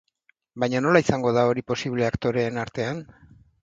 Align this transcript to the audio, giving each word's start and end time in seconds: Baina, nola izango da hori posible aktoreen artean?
Baina, 0.63 0.81
nola 0.85 1.03
izango 1.05 1.35
da 1.37 1.45
hori 1.51 1.67
posible 1.69 2.11
aktoreen 2.11 2.63
artean? 2.67 3.09